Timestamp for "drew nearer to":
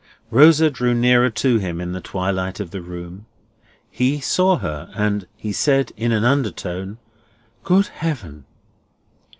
0.71-1.59